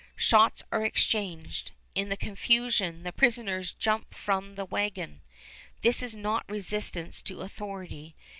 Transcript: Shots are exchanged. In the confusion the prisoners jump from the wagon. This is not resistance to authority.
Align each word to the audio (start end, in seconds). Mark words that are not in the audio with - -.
Shots 0.15 0.63
are 0.71 0.83
exchanged. 0.83 1.73
In 1.93 2.09
the 2.09 2.17
confusion 2.17 3.03
the 3.03 3.11
prisoners 3.11 3.71
jump 3.73 4.15
from 4.15 4.55
the 4.55 4.65
wagon. 4.65 5.21
This 5.83 6.01
is 6.01 6.15
not 6.15 6.43
resistance 6.49 7.21
to 7.21 7.41
authority. 7.41 8.15